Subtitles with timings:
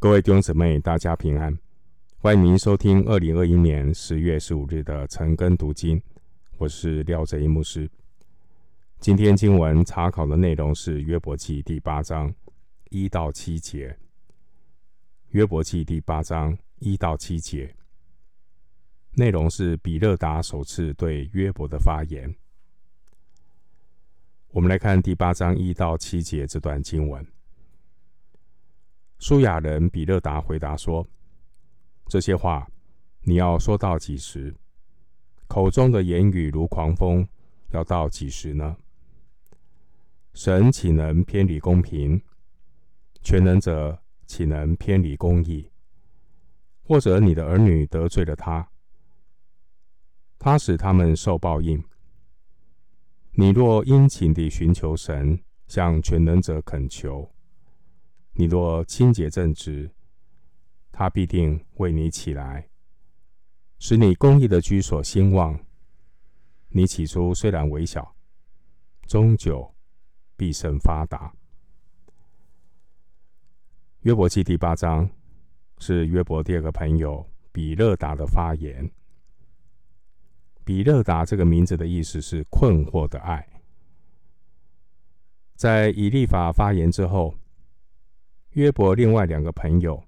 [0.00, 1.58] 各位弟兄姊妹，大家平安！
[2.18, 6.00] 欢迎您收听二零二一年十月十五日的晨更读经。
[6.56, 7.90] 我是廖哲一牧师。
[9.00, 12.32] 今天经文查考的内容是约伯记第八章
[12.90, 13.98] 一到七节。
[15.30, 17.74] 约伯记第八章一到七节
[19.14, 22.32] 内容是比勒达首次对约伯的发言。
[24.50, 27.26] 我们来看第八章一到七节这段经文。
[29.20, 31.06] 苏亚人比勒达回答说
[32.06, 32.70] ：“这些话
[33.22, 34.54] 你要说到几时？
[35.48, 37.26] 口中的言语如狂风，
[37.70, 38.76] 要到几时呢？
[40.34, 42.22] 神岂能偏离公平？
[43.20, 45.68] 全能者岂能偏离公义？
[46.84, 48.70] 或者你的儿女得罪了他，
[50.38, 51.82] 他使他们受报应。
[53.32, 57.28] 你若殷勤地寻求神，向全能者恳求。”
[58.40, 59.90] 你若清洁正直，
[60.92, 62.68] 他必定为你起来，
[63.80, 65.58] 使你公义的居所兴旺。
[66.68, 68.14] 你起初虽然微小，
[69.08, 69.74] 终究
[70.36, 71.34] 必胜发达。
[74.02, 75.10] 约伯记第八章
[75.78, 78.88] 是约伯第二个朋友比勒达的发言。
[80.64, 83.44] 比勒达这个名字的意思是困惑的爱。
[85.56, 87.34] 在以利法发言之后。
[88.52, 90.02] 约伯另外两个朋友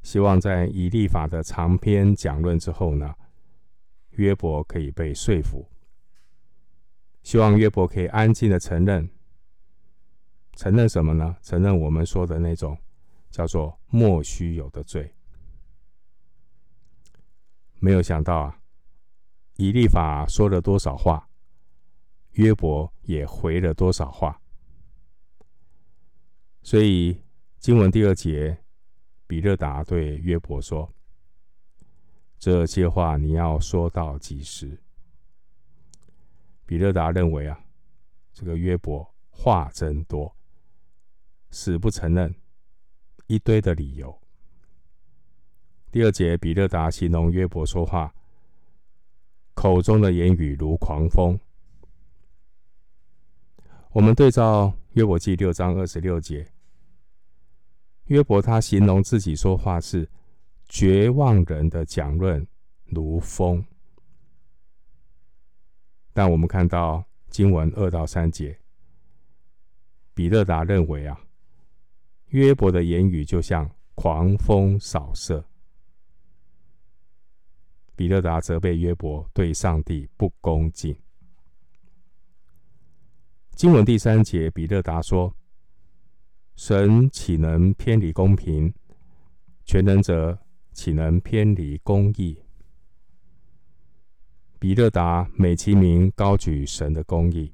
[0.00, 3.14] 希望在以利法的长篇讲论之后呢，
[4.10, 5.68] 约伯可以被说服。
[7.22, 9.10] 希望约伯可以安静的承认，
[10.54, 11.36] 承认什么呢？
[11.42, 12.78] 承认我们说的那种
[13.28, 15.12] 叫做莫须有的罪。
[17.80, 18.60] 没有想到啊，
[19.56, 21.28] 以利法说了多少话，
[22.32, 24.40] 约伯也回了多少话，
[26.62, 27.20] 所以。
[27.58, 28.56] 经文第二节，
[29.26, 30.94] 比勒达对约伯说
[32.38, 34.78] ：“这些话你要说到几时？”
[36.64, 37.60] 比勒达认为啊，
[38.32, 40.34] 这个约伯话真多，
[41.50, 42.32] 死不承认
[43.26, 44.16] 一堆的理由。
[45.90, 48.14] 第二节，比勒达形容约伯说话
[49.54, 51.38] 口中的言语如狂风。
[53.90, 56.48] 我们对照约伯记六章二十六节。
[58.08, 60.08] 约伯他形容自己说话是
[60.66, 62.46] 绝望人的讲论
[62.86, 63.62] 如风，
[66.14, 68.58] 但我们看到经文二到三节，
[70.14, 71.20] 比勒达认为啊，
[72.28, 75.44] 约伯的言语就像狂风扫射。
[77.94, 80.96] 比勒达责备约伯对上帝不恭敬。
[83.54, 85.34] 经文第三节，比勒达说。
[86.58, 88.74] 神岂能偏离公平？
[89.64, 90.36] 全能者
[90.72, 92.42] 岂能偏离公义？
[94.58, 97.52] 比勒达美其名高举神的公义，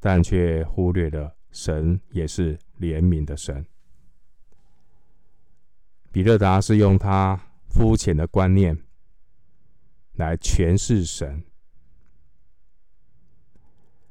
[0.00, 3.66] 但却忽略了神也是怜悯的神。
[6.10, 7.38] 比勒达是用他
[7.68, 8.82] 肤浅的观念
[10.14, 11.44] 来诠释神。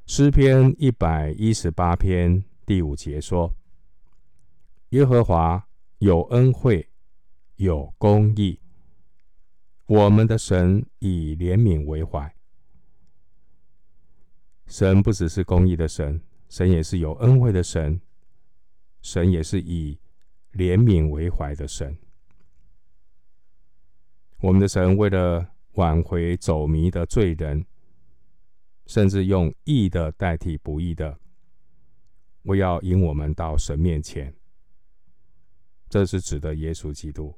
[0.06, 2.46] 诗篇一百一十八篇。
[2.66, 3.56] 第五节说
[4.90, 5.68] ：“耶和华
[6.00, 6.90] 有恩惠，
[7.58, 8.60] 有公义。
[9.86, 12.36] 我们的神以怜悯为怀。
[14.66, 18.02] 神不只是公义的神，神也是有恩惠的神，
[19.04, 20.00] 神也是以
[20.54, 21.96] 怜悯为怀的神。
[24.40, 27.64] 我们的神为了挽回走迷的罪人，
[28.88, 31.20] 甚至用义的代替不义的。”
[32.46, 34.32] 我要引我们到神面前，
[35.90, 37.36] 这是指的耶稣基督。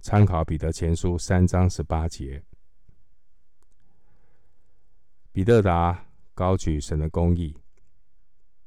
[0.00, 2.42] 参考彼得前书三章十八节，
[5.32, 7.54] 彼得达高举神的公义，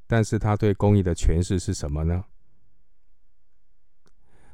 [0.06, 2.26] 但是他对公义的诠释是什么呢？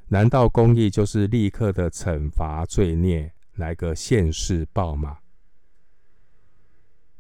[0.08, 5.18] 难道公义就是立刻的惩罚罪孽，来个现世报吗？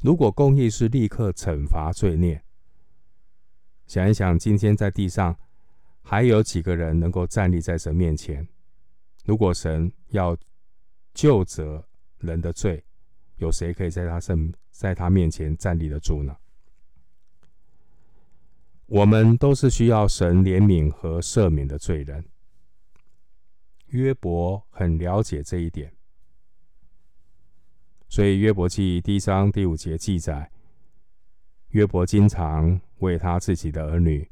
[0.02, 2.42] 如果公义是立刻惩罚罪孽，
[3.90, 5.36] 想一想，今天在地上
[6.00, 8.46] 还有几个人能够站立在神面前？
[9.24, 10.38] 如果神要
[11.12, 11.84] 救责
[12.18, 12.84] 人的罪，
[13.38, 16.36] 有谁可以在他身在他面前站立得住呢？
[18.86, 22.24] 我们都是需要神怜悯和赦免的罪人。
[23.86, 25.92] 约伯很了解这一点，
[28.08, 30.48] 所以约伯记第一章第五节记载。
[31.70, 34.28] 约伯经常为他自己的儿女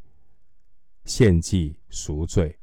[1.04, 2.58] 献祭赎罪。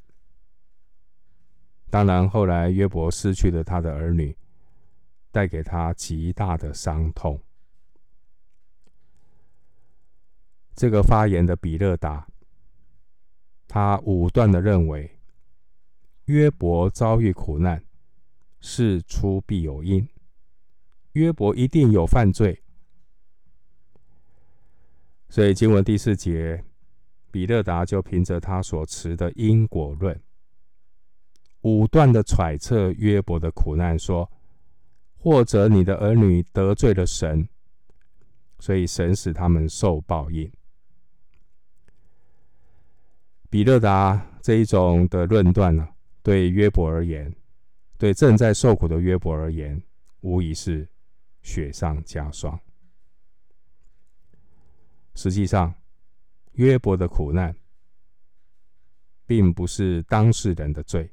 [1.89, 4.35] 当然，后来约伯失去了他的儿女，
[5.31, 7.41] 带给他极大的伤痛。
[10.75, 12.27] 这个发言的比勒达，
[13.69, 15.17] 他武断地认为，
[16.25, 17.81] 约伯遭遇苦难，
[18.59, 20.05] 事出必有因，
[21.13, 22.61] 约伯一定有犯罪。
[25.35, 26.63] 所以经文第四节，
[27.29, 30.17] 比勒达就凭着他所持的因果论，
[31.63, 34.31] 武断的揣测约伯的苦难，说：
[35.17, 37.49] 或者你的儿女得罪了神，
[38.59, 40.49] 所以神使他们受报应。
[43.49, 45.85] 比勒达这一种的论断呢，
[46.23, 47.35] 对约伯而言，
[47.97, 49.83] 对正在受苦的约伯而言，
[50.21, 50.87] 无疑是
[51.41, 52.57] 雪上加霜。
[55.25, 55.73] 实际上，
[56.51, 57.55] 约伯的苦难，
[59.25, 61.11] 并不是当事人的罪。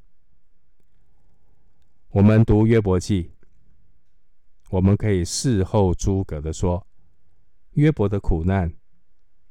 [2.11, 3.33] 我们读约伯记，
[4.69, 6.87] 我们可以事后诸葛的说，
[7.71, 8.71] 约伯的苦难，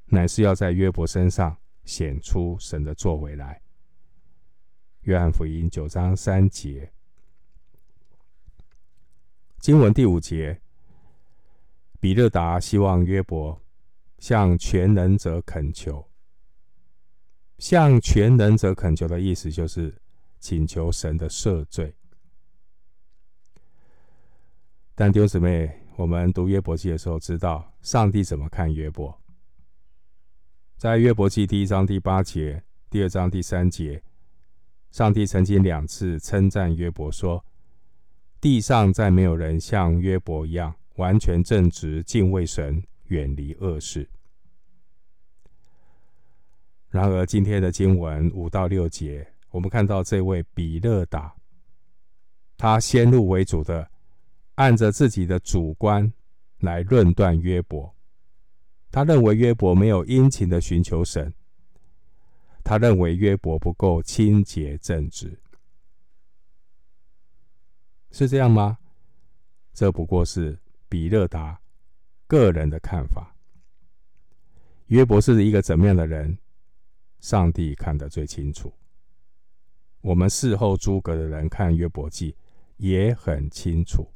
[0.06, 3.60] 乃是要在约伯身上显出神的作为来。
[5.00, 6.94] 约翰福音九章三节，
[9.58, 10.62] 经文第五节，
[12.00, 13.60] 比勒达希望约伯
[14.22, 16.08] 向全能者恳求。
[17.58, 20.00] 向全能者恳求的意思就是
[20.40, 21.96] 请求神的赦罪。
[24.94, 29.20] 但弟兄姊妹，我们读约伯记的时候，知道上帝怎么看约伯。
[30.78, 34.04] 在约伯记第一章第八节、第二章第三节，
[34.92, 37.44] 上帝曾经两次称赞约伯说
[38.40, 44.08] ：“地上再没有人像约伯一样完全正直、敬畏神、远离恶事。”
[46.90, 51.34] 然而，今天的经文五到六节，我们看到这位比勒达，
[52.58, 53.90] 他先入为主的
[54.56, 56.12] 按着自己的主观
[56.60, 57.94] 来论断约伯。
[58.92, 61.34] 他认为约伯没有殷勤的寻求神，
[62.62, 65.40] 他认为约伯不够清洁正直，
[68.12, 68.78] 是这样吗？
[69.74, 70.60] 这不过是
[70.90, 71.58] 比勒达
[72.32, 73.36] 个人的看法。
[74.86, 76.38] 约伯是一个怎么样的人？
[77.20, 78.74] 上帝看得最清楚。
[80.00, 82.34] 我们事后诸葛的人看约伯记
[82.78, 84.10] 也很清楚。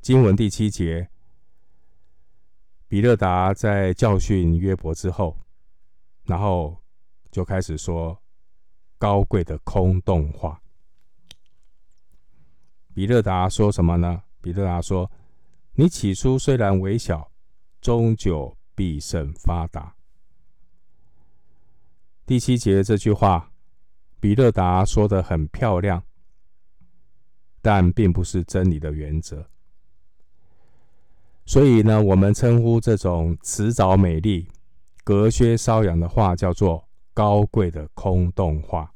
[0.00, 1.08] 经文第七节。
[2.88, 5.38] 比勒达在教训约伯之后，
[6.24, 6.76] 然后
[7.30, 8.20] 就开始说
[8.98, 10.60] 高贵的空洞话。
[12.92, 14.24] 比勒达说什么呢？
[14.40, 15.08] 比勒达说
[15.74, 17.30] ：“你起初虽然微小，
[17.80, 19.94] 终究必胜发达。”
[22.26, 23.50] 第七节这句话，
[24.20, 26.04] 比勒达说得很漂亮，
[27.60, 29.48] 但并不是真理的原则。
[31.46, 34.48] 所以呢，我们称呼这种辞藻美丽、
[35.02, 38.94] 隔靴搔痒的话，叫做高贵的空洞话。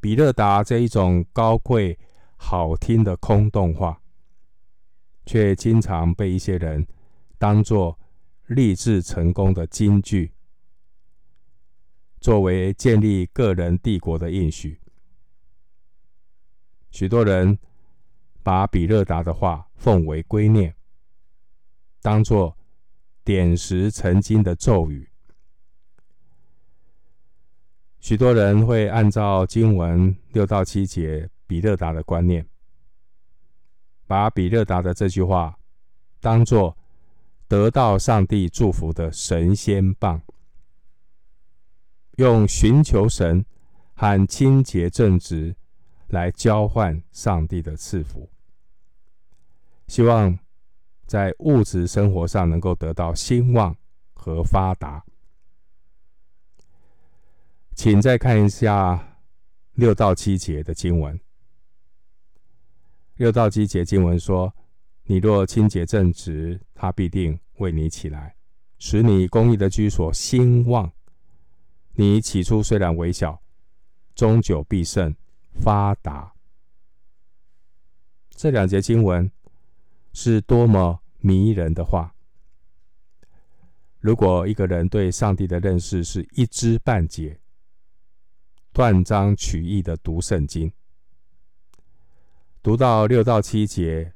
[0.00, 1.98] 比勒达这一种高贵、
[2.36, 3.99] 好听的空洞话，
[5.30, 6.84] 却经常被一些人
[7.38, 7.96] 当作
[8.48, 10.32] 励志成功的金句，
[12.20, 14.80] 作为建立个人帝国的应许。
[16.90, 17.56] 许多人。
[18.42, 20.72] 把比勒达的话奉为圭臬，
[22.00, 22.56] 当作
[23.22, 25.10] 点石成金的咒语。
[27.98, 32.48] 许多人会按照经文六到七节比勒达的观念，
[34.10, 35.56] 把比勒达的这句话
[36.18, 36.76] 当作
[37.46, 40.20] 得到上帝祝福的神仙棒，
[42.16, 43.46] 用寻求神
[43.94, 45.54] 和清洁正直。
[46.08, 48.28] 来交换上帝的赐福，
[49.86, 50.36] 希望
[51.06, 53.76] 在物质生活上能够得到兴旺
[54.12, 55.04] 和发达。
[57.76, 59.20] 请再看一下
[59.74, 61.16] 六到七节的经文。
[63.20, 64.50] 六到七节经文说
[65.04, 68.34] ：“你若清洁正直，他必定为你起来，
[68.78, 70.90] 使你公义的居所兴旺。
[71.92, 73.42] 你起初虽然微小，
[74.14, 75.14] 终久必胜。”
[75.52, 76.32] 发达，
[78.30, 79.30] 这两节经文
[80.14, 82.14] 是多么迷人的话！
[83.98, 87.38] 如果一个人对上帝的认识是一知半解、
[88.72, 90.72] 断章取义的读圣经，
[92.62, 94.12] 读到六到七节，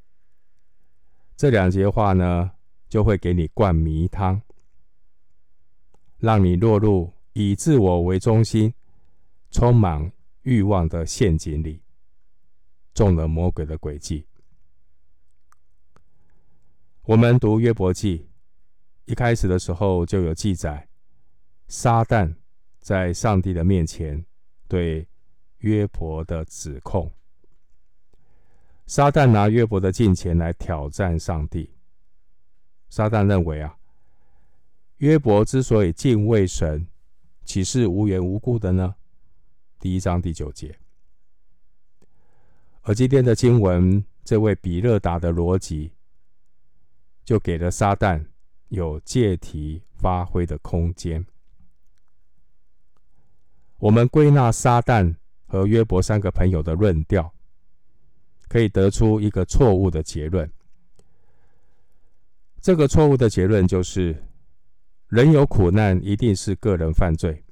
[1.34, 2.52] 这两节话呢，
[2.90, 4.42] 就会给你灌迷汤。
[6.18, 8.74] 让你落入以自我为中心、
[9.50, 11.80] 充满欲望的陷阱里，
[12.92, 14.26] 中了魔鬼的诡计。
[17.04, 18.28] 我们读约伯记，
[19.06, 20.86] 一开始的时候就有记载，
[21.66, 22.34] 撒旦
[22.78, 24.22] 在上帝的面前
[24.68, 25.08] 对
[25.58, 27.10] 约伯的指控。
[28.86, 31.70] 撒旦拿约伯的金钱来挑战上帝。
[32.90, 33.76] 撒旦认为啊，
[34.98, 36.86] 约伯之所以敬畏神，
[37.44, 38.94] 岂是无缘无故的呢？
[39.80, 40.78] 第一章第九节。
[42.82, 45.92] 而今天的经文，这位比勒达的逻辑，
[47.24, 48.24] 就给了撒旦
[48.68, 51.24] 有借题发挥的空间。
[53.78, 57.32] 我们归纳撒旦和约伯三个朋友的论调。
[58.54, 60.49] 可以得出一个错误的结论。
[62.61, 64.14] 这个错误的结论就是，
[65.08, 67.42] 人有苦难一定是个人犯罪，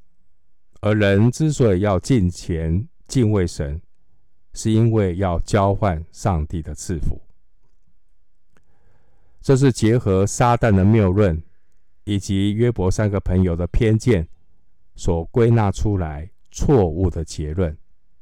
[0.80, 3.82] 而人之所以要敬虔敬畏神，
[4.54, 7.20] 是因为要交换上帝的赐福。
[9.40, 11.42] 这是结合撒旦的谬论
[12.04, 14.24] 以及约伯三个朋友的偏见
[14.94, 17.76] 所归纳出来错误的结论。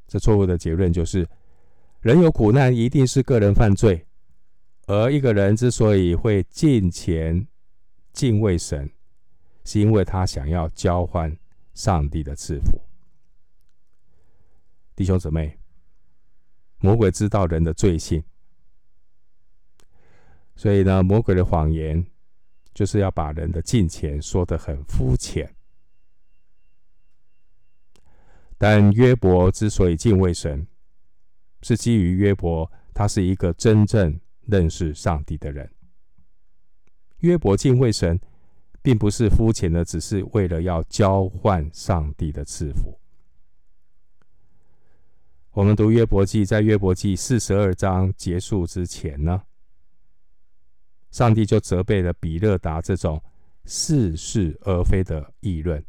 [0.09, 1.29] 这错误的结论就是。
[2.01, 4.07] 人有苦难，一定是个人犯罪；
[4.87, 7.47] 而一个人之所以会敬虔、
[8.13, 8.91] 敬畏神，
[9.65, 11.37] 是因为他想要交换
[11.75, 12.81] 上帝的赐福。
[14.97, 15.59] 弟兄姊妹，
[16.79, 18.25] 魔鬼知道人的罪性，
[20.57, 22.03] 所以呢，魔鬼的谎言
[22.73, 25.55] 就是要把人的敬虔说得很肤浅。
[28.57, 30.67] 但约伯之所以敬畏神，
[31.63, 35.71] 是基于约伯，他是一个真正认识上帝的人。
[37.19, 38.19] 约伯敬畏神，
[38.83, 42.99] 并不是肤浅的，只是为了要交换上帝的赐福。
[45.53, 49.43] 我们读约伯记，在约伯记四十二章结束之前呢，
[51.11, 53.23] 上帝就责备了比勒达这种
[53.65, 55.85] 似是而非的议论。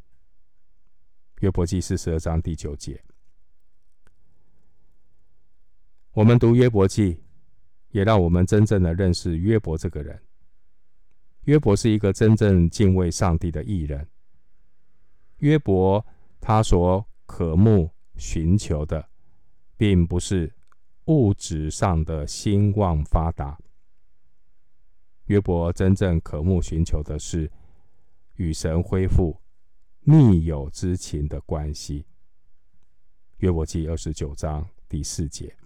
[1.39, 3.01] 约伯记四十二章第九节。
[6.13, 7.17] 我们读约伯记，
[7.91, 10.21] 也让我们真正的认识约伯这个人。
[11.43, 14.05] 约伯是一个真正敬畏上帝的艺人。
[15.37, 16.05] 约伯
[16.41, 19.07] 他所渴慕寻求的，
[19.77, 20.53] 并不是
[21.05, 23.57] 物质上的兴旺发达。
[25.27, 27.49] 约伯真正渴慕寻求的是
[28.35, 29.39] 与神恢复
[30.01, 32.05] 密友之情的关系。
[33.37, 35.60] 约伯记二十九章第四节。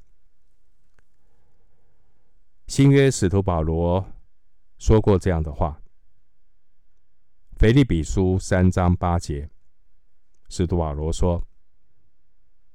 [2.67, 4.03] 新约使徒保罗
[4.79, 5.79] 说过这样的话
[7.57, 9.47] ：“腓立比书三章八节，
[10.49, 11.47] 使徒保罗说，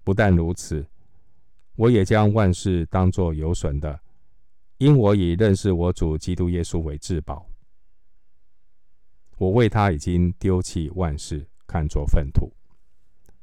[0.05, 0.87] 不但如此，
[1.75, 4.01] 我也将万事当作有损的，
[4.79, 7.51] 因我以认识我主基督耶稣为至宝。
[9.39, 12.53] 我为他已经丢弃万事，看作粪土，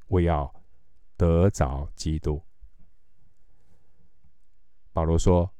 [0.07, 0.51] 为要
[1.17, 2.41] 得着基督。”
[4.93, 5.51] 保罗说。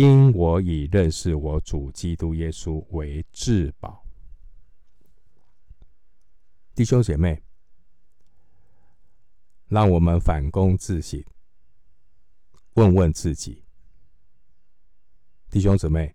[0.00, 4.06] 因我已认识我主基督耶稣为至宝，
[6.72, 7.42] 弟兄姐妹，
[9.66, 11.20] 让我们反躬自省，
[12.74, 13.64] 问问自己：
[15.50, 16.14] 弟兄姊妹，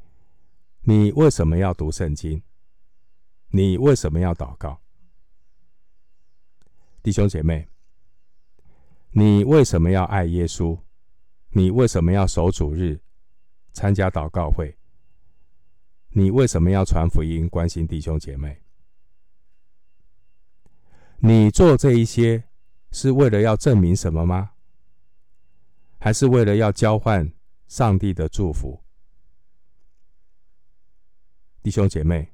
[0.83, 2.41] 你为什么要读圣经？
[3.49, 4.79] 你为什么要祷告？
[7.01, 7.67] 弟兄姐妹，
[9.11, 10.79] 你为什么要爱耶稣？
[11.49, 13.02] 你为什么要守主日？
[13.73, 14.77] 参加祷告会，
[16.09, 18.61] 你为什么要传福音、关心弟兄姐妹？
[21.17, 22.43] 你做这一些
[22.91, 24.51] 是为了要证明什么吗？
[25.99, 27.31] 还是为了要交换
[27.67, 28.83] 上帝的祝福？
[31.61, 32.33] 弟兄姐妹，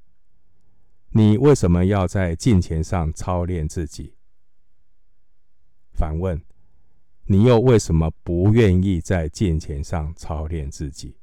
[1.10, 4.16] 你为什么要在金钱上操练自己？
[5.94, 6.44] 反问，
[7.26, 11.19] 你又为什么不愿意在金钱上操练自己？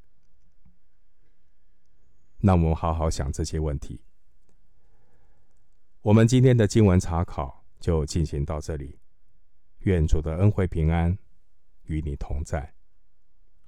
[2.39, 4.01] 那我们好好想这些问题。
[6.01, 8.99] 我们今天的经文查考就进行到这里。
[9.79, 11.17] 愿主的恩惠平安
[11.83, 12.76] 与你同在。